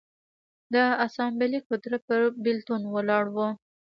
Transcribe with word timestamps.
د 0.73 0.75
اسامبلې 1.05 1.59
قدرت 1.69 2.01
پر 2.09 2.21
بېلتون 2.43 2.81
ولاړ 2.93 3.23
و 3.35 3.37